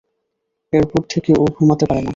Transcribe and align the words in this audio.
এরপর 0.73 1.01
থেকে 1.11 1.31
ও 1.35 1.53
ঘুমাতে 1.55 1.85
পারে 1.85 2.01
না। 2.01 2.09